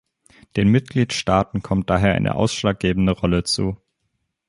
Den 0.55 0.69
Mitgliedstaaten 0.69 1.61
kommt 1.61 1.91
daher 1.91 2.15
eine 2.15 2.33
ausschlaggebende 2.33 3.11
Rolle 3.11 3.43
zu. 3.43 3.77